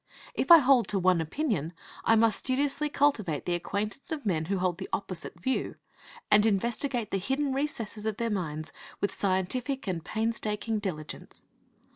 If 0.33 0.49
I 0.49 0.57
hold 0.57 0.87
to 0.87 0.97
one 0.97 1.21
opinion, 1.21 1.73
I 2.03 2.15
must 2.15 2.39
studiously 2.39 2.89
cultivate 2.89 3.45
the 3.45 3.53
acquaintance 3.53 4.11
of 4.11 4.25
men 4.25 4.45
who 4.45 4.57
hold 4.57 4.79
the 4.79 4.89
opposite 4.91 5.39
view, 5.39 5.75
and 6.31 6.43
investigate 6.43 7.11
the 7.11 7.19
hidden 7.19 7.53
recesses 7.53 8.07
of 8.07 8.17
their 8.17 8.31
minds 8.31 8.73
with 8.99 9.13
scientific 9.13 9.85
and 9.85 10.03
painstaking 10.03 10.79
diligence. 10.79 11.45